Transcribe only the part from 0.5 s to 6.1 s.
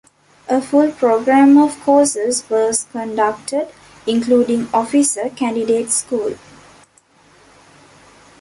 full program of courses was conducted, including Officer Candidate